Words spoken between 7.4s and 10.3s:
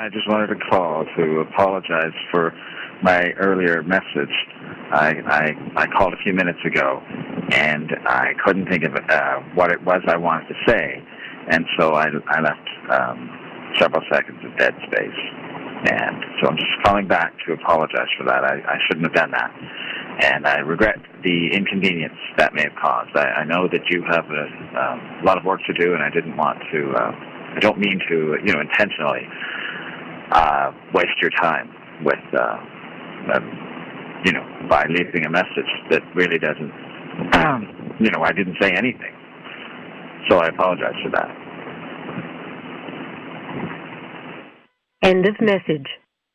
and I couldn't think of uh, what it was I